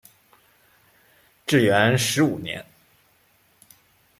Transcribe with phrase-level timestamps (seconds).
[1.45, 2.65] 至元十五年。